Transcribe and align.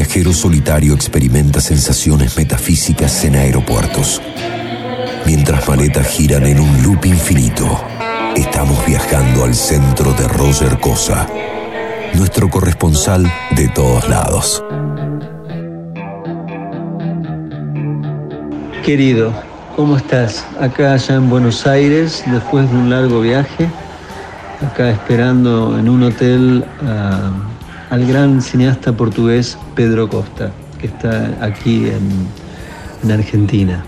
viajero 0.00 0.32
solitario 0.32 0.94
experimenta 0.94 1.60
sensaciones 1.60 2.34
metafísicas 2.38 3.22
en 3.24 3.36
aeropuertos. 3.36 4.22
Mientras 5.26 5.68
maletas 5.68 6.06
giran 6.06 6.46
en 6.46 6.58
un 6.58 6.82
loop 6.82 7.04
infinito, 7.04 7.66
estamos 8.34 8.78
viajando 8.86 9.44
al 9.44 9.54
centro 9.54 10.14
de 10.14 10.26
Roger 10.26 10.80
Cosa, 10.80 11.26
nuestro 12.14 12.48
corresponsal 12.48 13.30
de 13.54 13.68
todos 13.68 14.08
lados. 14.08 14.64
Querido, 18.82 19.34
¿cómo 19.76 19.98
estás? 19.98 20.46
Acá 20.58 20.96
ya 20.96 21.16
en 21.16 21.28
Buenos 21.28 21.66
Aires, 21.66 22.24
después 22.24 22.70
de 22.70 22.78
un 22.78 22.88
largo 22.88 23.20
viaje, 23.20 23.68
acá 24.66 24.88
esperando 24.88 25.78
en 25.78 25.90
un 25.90 26.04
hotel 26.04 26.64
al 27.90 28.06
gran 28.06 28.40
cineasta 28.40 28.92
portugués 28.96 29.58
Pedro 29.74 30.08
Costa, 30.08 30.52
que 30.78 30.86
está 30.86 31.36
aquí 31.40 31.86
en, 31.86 33.10
Argentina. 33.10 33.82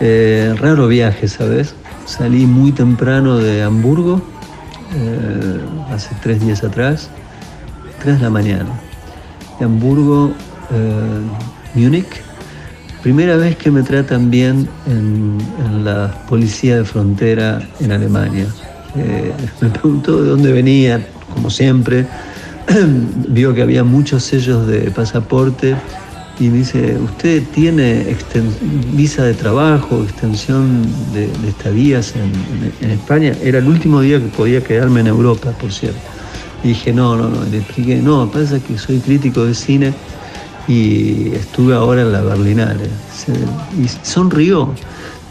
Eh, 0.00 0.54
raro 0.58 0.88
viaje, 0.88 1.28
¿sabes? 1.28 1.74
Salí 2.06 2.46
muy 2.46 2.72
temprano 2.72 3.38
de 3.38 3.62
Hamburgo, 3.62 4.20
eh, 4.96 5.60
hace 5.90 6.14
tres 6.22 6.40
días 6.40 6.64
atrás, 6.64 7.08
tres 8.02 8.16
de 8.16 8.22
la 8.22 8.30
mañana. 8.30 8.70
De 9.58 9.66
Hamburgo, 9.66 10.32
eh, 10.72 11.20
Múnich, 11.74 12.22
primera 13.02 13.36
vez 13.36 13.56
que 13.56 13.70
me 13.70 13.82
tratan 13.82 14.30
bien 14.30 14.66
en, 14.86 15.38
en 15.64 15.84
la 15.84 16.10
policía 16.26 16.78
de 16.78 16.84
frontera 16.84 17.60
en 17.78 17.92
Alemania. 17.92 18.46
me 19.60 19.68
preguntó 19.68 20.22
de 20.22 20.30
dónde 20.30 20.52
venía, 20.52 21.06
como 21.34 21.50
siempre, 21.50 22.06
vio 23.28 23.54
que 23.54 23.62
había 23.62 23.84
muchos 23.84 24.24
sellos 24.24 24.66
de 24.66 24.90
pasaporte 24.90 25.76
y 26.38 26.48
me 26.48 26.58
dice, 26.58 26.96
¿usted 26.96 27.42
tiene 27.54 28.16
visa 28.92 29.24
de 29.24 29.34
trabajo, 29.34 30.02
extensión 30.02 30.82
de, 31.12 31.28
estadías 31.48 32.14
en, 32.16 32.90
España? 32.90 33.34
Era 33.42 33.58
el 33.58 33.68
último 33.68 34.00
día 34.00 34.18
que 34.18 34.26
podía 34.28 34.62
quedarme 34.62 35.00
en 35.00 35.08
Europa, 35.08 35.52
por 35.60 35.72
cierto. 35.72 36.00
Dije, 36.64 36.92
no, 36.92 37.16
no, 37.16 37.28
no, 37.28 37.44
le 37.44 37.58
expliqué, 37.58 37.96
no, 37.96 38.30
pasa 38.30 38.60
que 38.60 38.78
soy 38.78 38.98
crítico 38.98 39.44
de 39.44 39.54
cine 39.54 39.92
y 40.68 41.32
estuve 41.34 41.74
ahora 41.74 42.02
en 42.02 42.12
la 42.12 42.22
Berlinale. 42.22 42.88
Y 43.80 43.88
sonrió. 44.04 44.72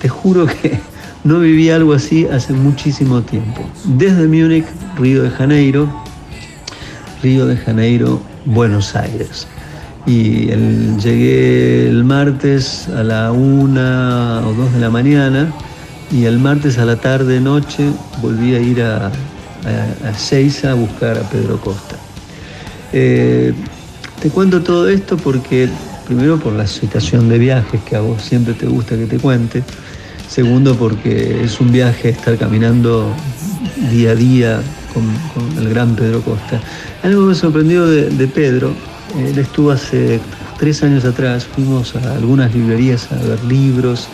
Te 0.01 0.09
juro 0.09 0.45
que 0.45 0.79
no 1.23 1.39
viví 1.39 1.69
algo 1.69 1.93
así 1.93 2.25
hace 2.27 2.53
muchísimo 2.53 3.21
tiempo. 3.21 3.63
Desde 3.85 4.27
Múnich, 4.27 4.65
Río 4.97 5.23
de 5.23 5.29
Janeiro, 5.29 6.00
Río 7.21 7.45
de 7.45 7.57
Janeiro, 7.57 8.19
Buenos 8.45 8.95
Aires. 8.95 9.47
Y 10.05 10.47
llegué 10.97 11.87
el 11.87 12.03
martes 12.03 12.87
a 12.89 13.03
la 13.03 13.31
una 13.31 14.41
o 14.45 14.53
dos 14.53 14.73
de 14.73 14.79
la 14.79 14.89
mañana 14.89 15.53
y 16.11 16.25
el 16.25 16.39
martes 16.39 16.77
a 16.79 16.85
la 16.85 16.95
tarde, 16.95 17.39
noche, 17.39 17.89
volví 18.21 18.55
a 18.55 18.59
ir 18.59 18.81
a, 18.81 19.07
a, 19.07 20.69
a 20.69 20.73
buscar 20.73 21.17
a 21.17 21.29
Pedro 21.29 21.59
Costa. 21.61 21.95
Eh, 22.93 23.53
te 24.21 24.29
cuento 24.29 24.61
todo 24.61 24.89
esto 24.89 25.17
porque, 25.17 25.69
primero 26.07 26.39
por 26.39 26.53
la 26.53 26.67
situación 26.67 27.29
de 27.29 27.37
viajes 27.37 27.81
que 27.83 27.95
a 27.95 28.01
vos 28.01 28.21
siempre 28.21 28.53
te 28.55 28.65
gusta 28.65 28.97
que 28.97 29.05
te 29.05 29.17
cuente, 29.17 29.63
segundo 30.27 30.75
porque 30.75 31.43
es 31.43 31.59
un 31.61 31.71
viaje 31.71 32.09
estar 32.09 32.37
caminando 32.37 33.13
día 33.91 34.11
a 34.11 34.15
día 34.15 34.61
con, 34.93 35.03
el 35.57 35.69
gran 35.69 35.95
Pedro 35.95 36.21
Costa. 36.21 36.59
Algo 37.03 37.23
me 37.23 37.35
sorprendió 37.35 37.85
de, 37.85 38.27
Pedro, 38.27 38.73
él 39.17 39.37
estuvo 39.37 39.71
hace 39.71 40.19
tres 40.57 40.83
años 40.83 41.05
atrás, 41.05 41.45
fuimos 41.45 41.95
a 41.95 42.15
algunas 42.15 42.53
librerías 42.53 43.11
a 43.11 43.15
ver 43.15 43.43
libros, 43.43 44.07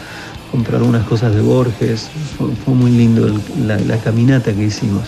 comprar 0.51 0.77
algunas 0.77 1.05
cosas 1.05 1.35
de 1.35 1.41
Borges, 1.41 2.09
fue, 2.37 2.73
muy 2.73 2.91
lindo 2.91 3.29
la, 3.65 3.97
caminata 3.97 4.53
que 4.53 4.65
hicimos. 4.65 5.03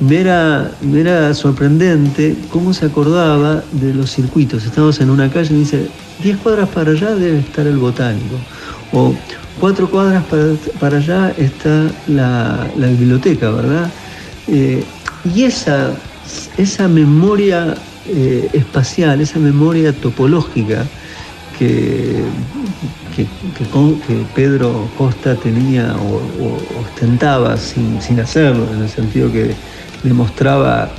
Me 0.00 0.20
era, 0.20 0.70
era 0.94 1.34
sorprendente 1.34 2.36
cómo 2.50 2.72
se 2.72 2.86
acordaba 2.86 3.62
de 3.72 3.92
los 3.92 4.12
circuitos. 4.12 4.64
Estábamos 4.64 5.00
en 5.00 5.10
una 5.10 5.28
calle 5.28 5.54
y 5.54 5.58
dice, 5.58 5.88
10 6.22 6.38
cuadras 6.38 6.68
para 6.68 6.92
allá 6.92 7.14
debe 7.14 7.40
estar 7.40 7.66
el 7.66 7.78
botánico. 7.78 8.36
O 8.92 9.12
cuatro 9.60 9.90
cuadras 9.90 10.24
para, 10.80 10.96
allá 10.96 11.32
está 11.36 11.90
la, 12.06 12.68
biblioteca, 12.76 13.50
¿verdad? 13.50 13.90
Eh, 14.46 14.84
y 15.24 15.44
esa, 15.44 15.92
esa 16.56 16.88
memoria 16.88 17.74
eh, 18.06 18.48
espacial, 18.52 19.20
esa 19.20 19.38
memoria 19.38 19.92
topológica 19.92 20.86
que, 21.58 22.22
que, 23.16 23.26
Pedro 24.34 24.88
Costa 24.96 25.34
tenía 25.34 25.96
o, 25.96 26.80
ostentaba 26.80 27.56
sin, 27.56 28.00
sin, 28.00 28.20
hacerlo, 28.20 28.66
en 28.74 28.82
el 28.82 28.88
sentido 28.88 29.32
que 29.32 29.54
demostraba 30.04 30.90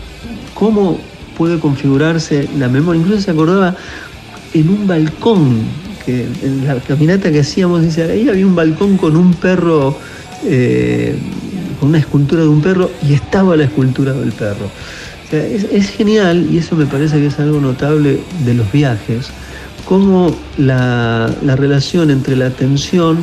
cómo 0.53 0.99
puede 1.37 1.59
configurarse 1.59 2.49
la 2.57 2.67
memoria. 2.67 3.01
Incluso 3.01 3.21
se 3.21 3.31
acordaba 3.31 3.75
en 4.53 4.69
un 4.69 4.85
balcón, 4.85 5.61
que 6.05 6.27
en 6.43 6.67
la 6.67 6.75
caminata 6.81 7.31
que 7.31 7.39
hacíamos, 7.39 7.81
dice, 7.81 8.03
ahí 8.03 8.27
había 8.27 8.45
un 8.45 8.55
balcón 8.55 8.97
con 8.97 9.15
un 9.15 9.33
perro. 9.33 9.97
Eh, 10.45 11.17
con 11.79 11.89
una 11.89 11.99
escultura 11.99 12.41
de 12.41 12.47
un 12.47 12.61
perro 12.61 12.91
y 13.07 13.13
estaba 13.13 13.55
la 13.55 13.65
escultura 13.65 14.13
del 14.13 14.31
perro. 14.31 14.69
es, 15.31 15.89
genial, 15.89 16.47
y 16.51 16.57
eso 16.57 16.75
me 16.75 16.85
parece 16.85 17.19
que 17.19 17.27
es 17.27 17.39
algo 17.39 17.59
notable 17.59 18.19
de 18.45 18.53
los 18.53 18.71
viajes, 18.71 19.27
cómo 19.85 20.35
la, 20.57 21.33
relación 21.55 22.11
entre 22.11 22.35
la 22.35 22.47
atención, 22.47 23.17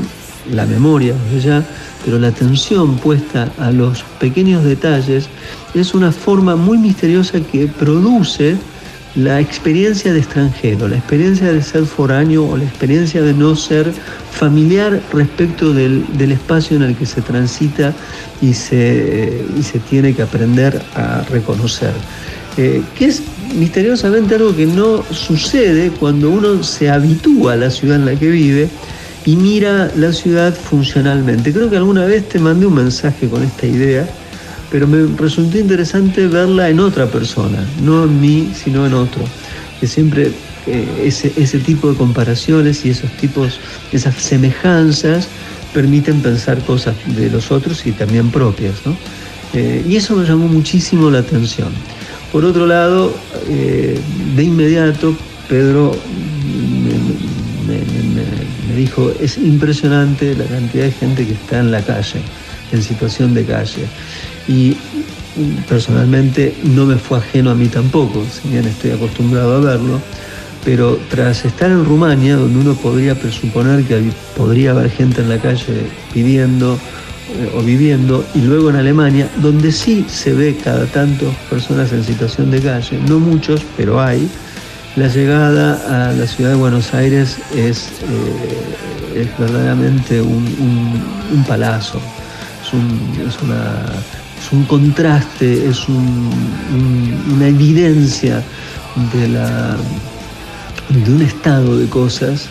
la 0.52 0.66
memoria, 0.66 1.14
ya, 1.42 1.64
pero 2.04 2.18
la 2.18 2.28
atención 2.28 2.96
puesta 2.96 3.50
a 3.58 3.70
los 3.70 4.02
pequeños 4.20 4.64
detalles 4.64 5.28
es 5.74 5.94
una 5.94 6.12
forma 6.12 6.56
muy 6.56 6.78
misteriosa 6.78 7.40
que 7.40 7.66
produce 7.66 8.56
la 9.16 9.40
experiencia 9.40 10.12
de 10.12 10.18
extranjero, 10.18 10.88
la 10.88 10.96
experiencia 10.96 11.52
de 11.52 11.62
ser 11.62 11.84
foráneo 11.86 12.46
o 12.46 12.56
la 12.56 12.64
experiencia 12.64 13.22
de 13.22 13.32
no 13.32 13.56
ser 13.56 13.90
familiar 14.30 15.00
respecto 15.12 15.72
del, 15.72 16.04
espacio 16.18 16.76
en 16.76 16.82
el 16.82 16.96
que 16.96 17.06
se 17.06 17.22
transita 17.22 17.94
y 18.42 18.52
se, 18.52 19.42
se 19.62 19.78
tiene 19.80 20.14
que 20.14 20.22
aprender 20.22 20.82
a 20.94 21.22
reconocer. 21.30 21.92
Eh, 22.58 22.82
que 22.98 23.06
es 23.06 23.22
misteriosamente 23.54 24.34
algo 24.34 24.54
que 24.54 24.66
no 24.66 25.02
sucede 25.12 25.90
cuando 25.90 26.30
uno 26.30 26.62
se 26.62 26.90
habitúa 26.90 27.54
a 27.54 27.56
la 27.56 27.70
ciudad 27.70 27.96
en 27.96 28.06
la 28.06 28.14
que 28.16 28.30
vive 28.30 28.68
y 29.24 29.36
mira 29.36 29.90
la 29.96 30.12
ciudad 30.12 30.54
funcionalmente. 30.54 31.52
Creo 31.52 31.68
que 31.70 31.76
alguna 31.76 32.04
vez 32.04 32.28
te 32.28 32.38
mandé 32.38 32.66
un 32.66 32.74
mensaje 32.74 33.28
con 33.28 33.42
esta 33.42 33.66
idea 33.66 34.06
pero 34.76 34.86
me 34.86 35.06
resultó 35.16 35.56
interesante 35.56 36.26
verla 36.26 36.68
en 36.68 36.80
otra 36.80 37.06
persona, 37.06 37.66
no 37.82 38.04
en 38.04 38.20
mí, 38.20 38.50
sino 38.54 38.84
en 38.84 38.92
otro. 38.92 39.24
Que 39.80 39.86
siempre 39.86 40.32
eh, 40.66 41.02
ese, 41.34 41.58
tipo 41.60 41.90
de 41.90 41.96
comparaciones 41.96 42.84
y 42.84 42.90
esos 42.90 43.10
tipos, 43.12 43.58
esas 43.90 44.14
semejanzas 44.16 45.28
permiten 45.72 46.20
pensar 46.20 46.58
cosas 46.58 46.94
de 47.06 47.30
los 47.30 47.50
otros 47.50 47.86
y 47.86 47.92
también 47.92 48.30
propias. 48.30 48.74
¿no? 48.84 48.94
Eh, 49.54 49.82
y 49.88 49.96
eso 49.96 50.14
me 50.14 50.26
llamó 50.26 50.46
muchísimo 50.46 51.10
la 51.10 51.20
atención. 51.20 51.68
Por 52.30 52.44
otro 52.44 52.66
lado, 52.66 53.14
eh, 53.48 53.98
de 54.34 54.42
inmediato, 54.42 55.16
Pedro 55.48 55.96
dijo, 58.76 59.12
es 59.20 59.38
impresionante 59.38 60.36
la 60.36 60.44
cantidad 60.44 60.84
de 60.84 60.92
gente 60.92 61.26
que 61.26 61.32
está 61.32 61.58
en 61.58 61.70
la 61.72 61.82
calle, 61.82 62.20
en 62.72 62.82
situación 62.82 63.34
de 63.34 63.44
calle 63.44 63.86
y 64.48 64.76
personalmente 65.68 66.54
no 66.64 66.86
me 66.86 66.96
fue 66.96 67.18
ajeno 67.18 67.50
a 67.50 67.54
mí 67.54 67.66
tampoco, 67.68 68.24
si 68.24 68.48
bien 68.48 68.64
estoy 68.64 68.92
acostumbrado 68.92 69.56
a 69.56 69.60
verlo, 69.60 70.00
pero 70.64 70.98
tras 71.10 71.44
estar 71.44 71.70
en 71.70 71.84
Rumania, 71.84 72.36
donde 72.36 72.58
uno 72.58 72.74
podría 72.74 73.14
presuponer 73.14 73.84
que 73.84 74.10
podría 74.36 74.72
haber 74.72 74.90
gente 74.90 75.20
en 75.20 75.28
la 75.28 75.38
calle 75.38 75.86
pidiendo 76.12 76.74
eh, 76.74 77.52
o 77.56 77.62
viviendo, 77.62 78.24
y 78.34 78.40
luego 78.40 78.70
en 78.70 78.76
Alemania, 78.76 79.28
donde 79.36 79.72
sí 79.72 80.06
se 80.08 80.32
ve 80.32 80.56
cada 80.62 80.86
tanto 80.86 81.32
personas 81.50 81.92
en 81.92 82.02
situación 82.02 82.50
de 82.50 82.60
calle, 82.60 82.98
no 83.08 83.18
muchos, 83.18 83.62
pero 83.76 84.00
hay, 84.00 84.28
la 84.96 85.06
llegada 85.08 86.08
a 86.08 86.12
la 86.12 86.26
ciudad 86.26 86.50
de 86.50 86.56
Buenos 86.56 86.92
Aires 86.94 87.36
es, 87.54 87.88
eh, 89.14 89.28
verdaderamente 89.38 90.20
un, 90.22 91.44
palazo, 91.46 92.00
es 92.62 92.72
un 94.52 94.64
contraste, 94.64 95.68
es 95.68 95.86
una 95.88 97.46
evidencia 97.46 98.42
de 99.12 99.26
un 101.12 101.22
estado 101.22 101.78
de 101.78 101.86
cosas 101.88 102.48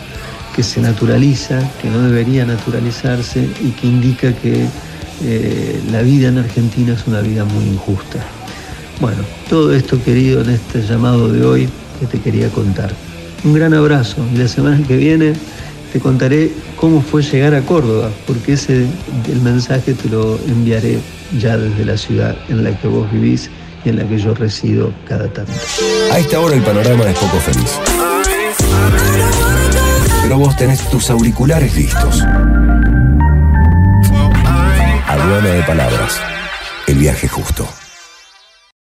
que 0.54 0.62
se 0.62 0.80
naturaliza, 0.80 1.58
que 1.82 1.90
no 1.90 2.00
debería 2.02 2.46
naturalizarse 2.46 3.50
y 3.60 3.70
que 3.70 3.88
indica 3.88 4.32
que 4.32 4.68
eh, 5.24 5.82
la 5.90 6.02
vida 6.02 6.28
en 6.28 6.38
Argentina 6.38 6.94
es 6.94 7.08
una 7.08 7.20
vida 7.20 7.44
muy 7.44 7.64
injusta. 7.64 8.20
Bueno, 9.00 9.24
todo 9.50 9.74
esto 9.74 10.00
querido 10.02 10.42
en 10.42 10.50
este 10.50 10.82
llamado 10.82 11.28
de 11.28 11.44
hoy 11.44 11.68
que 11.96 12.06
te 12.06 12.20
quería 12.20 12.48
contar. 12.48 12.92
Un 13.44 13.54
gran 13.54 13.74
abrazo 13.74 14.16
y 14.32 14.38
la 14.38 14.48
semana 14.48 14.80
que 14.86 14.96
viene 14.96 15.34
te 15.92 16.00
contaré 16.00 16.52
cómo 16.76 17.00
fue 17.00 17.22
llegar 17.22 17.54
a 17.54 17.62
Córdoba, 17.62 18.10
porque 18.26 18.54
ese 18.54 18.86
el 19.28 19.40
mensaje 19.42 19.94
te 19.94 20.08
lo 20.08 20.38
enviaré 20.46 20.98
ya 21.38 21.56
desde 21.56 21.84
la 21.84 21.96
ciudad 21.96 22.36
en 22.48 22.64
la 22.64 22.78
que 22.78 22.88
vos 22.88 23.10
vivís 23.10 23.50
y 23.84 23.90
en 23.90 23.96
la 23.96 24.08
que 24.08 24.18
yo 24.18 24.34
resido 24.34 24.92
cada 25.06 25.28
tanto. 25.28 25.52
A 26.12 26.18
esta 26.18 26.40
hora 26.40 26.56
el 26.56 26.62
panorama 26.62 27.08
es 27.08 27.18
poco 27.18 27.38
feliz. 27.38 27.70
Pero 30.22 30.38
vos 30.38 30.56
tenés 30.56 30.88
tus 30.90 31.08
auriculares 31.10 31.74
listos. 31.76 32.22
Aduana 35.06 35.48
de 35.50 35.62
palabras. 35.62 36.20
El 36.88 36.96
viaje 36.96 37.28
justo. 37.28 37.68